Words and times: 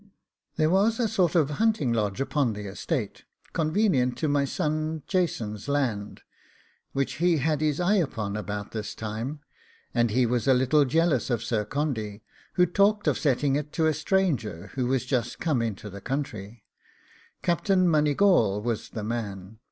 There 0.55 0.71
was 0.71 0.99
a 0.99 1.07
sort 1.07 1.35
of 1.35 1.47
hunting 1.51 1.93
lodge 1.93 2.19
upon 2.19 2.53
the 2.53 2.65
estate, 2.65 3.23
convenient 3.53 4.17
to 4.17 4.27
my 4.27 4.45
son 4.45 5.03
Jason's 5.05 5.67
land, 5.67 6.23
which 6.91 7.17
he 7.21 7.37
had 7.37 7.61
his 7.61 7.79
eye 7.79 7.97
upon 7.97 8.35
about 8.35 8.71
this 8.71 8.95
time; 8.95 9.41
and 9.93 10.09
he 10.09 10.25
was 10.25 10.47
a 10.47 10.55
little 10.55 10.85
jealous 10.85 11.29
of 11.29 11.43
Sir 11.43 11.65
Condy, 11.65 12.23
who 12.53 12.65
talked 12.65 13.07
of 13.07 13.19
setting 13.19 13.55
it 13.55 13.71
to 13.73 13.85
a 13.85 13.93
stranger 13.93 14.71
who 14.73 14.87
was 14.87 15.05
just 15.05 15.37
come 15.39 15.61
into 15.61 15.87
the 15.87 16.01
country 16.01 16.63
Captain 17.43 17.87
Moneygawl 17.87 18.59
was 18.63 18.89
the 18.89 19.03
man. 19.03 19.59